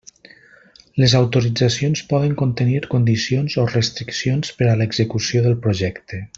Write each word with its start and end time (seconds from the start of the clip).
Les 1.03 1.13
autoritzacions 1.19 2.01
poden 2.13 2.33
contenir 2.41 2.81
condicions 2.95 3.59
o 3.65 3.67
restriccions 3.75 4.53
per 4.63 4.71
a 4.71 4.75
l'execució 4.81 5.49
del 5.49 5.61
projecte. 5.69 6.25